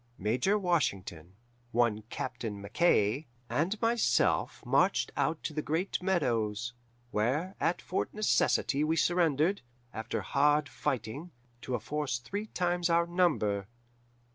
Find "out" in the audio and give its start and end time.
5.15-5.43